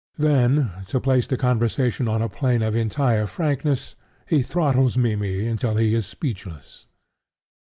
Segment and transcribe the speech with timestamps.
[0.17, 3.93] Then, to place the conversation on a plane of entire frankness,
[4.25, 6.87] he throttles Mimmy until he is speechless.